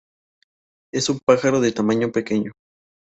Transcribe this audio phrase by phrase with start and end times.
[0.91, 2.53] Es un pájaro de tamaño pequeño.